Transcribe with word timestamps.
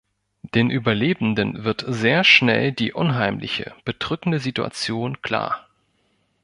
Den 0.55 0.71
Überlebenden 0.71 1.63
wird 1.63 1.85
sehr 1.87 2.23
schnell 2.23 2.71
die 2.71 2.91
unheimliche, 2.91 3.75
bedrückende 3.85 4.39
Situation 4.39 5.21
klar. 5.21 5.67